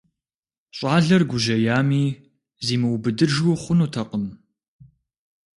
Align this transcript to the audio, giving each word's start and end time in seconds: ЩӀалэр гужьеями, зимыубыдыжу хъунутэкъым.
ЩӀалэр 0.77 1.23
гужьеями, 1.29 2.03
зимыубыдыжу 2.65 3.53
хъунутэкъым. 3.61 4.25